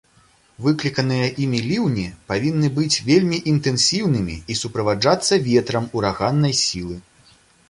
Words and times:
Выкліканыя 0.67 1.25
імі 1.43 1.59
ліўні 1.71 2.05
павінны 2.31 2.71
быць 2.79 3.01
вельмі 3.09 3.37
інтэнсіўнымі 3.53 4.35
і 4.55 4.59
суправаджацца 4.63 5.33
ветрам 5.51 5.83
ураганнай 6.01 6.53
сілы. 6.65 6.95